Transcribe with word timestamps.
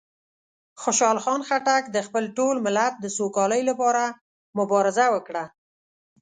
خوشحال 0.81 1.17
خان 1.25 1.41
خټک 1.47 1.83
د 1.95 1.97
خپل 2.07 2.23
ټول 2.37 2.55
ملت 2.65 2.93
د 2.99 3.05
سوکالۍ 3.17 3.61
لپاره 3.69 4.03
مبارزه 4.57 5.05
وکړه. 5.15 5.43